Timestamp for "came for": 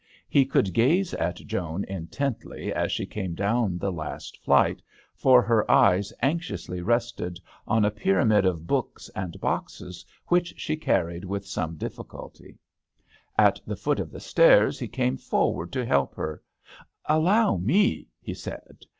14.87-15.53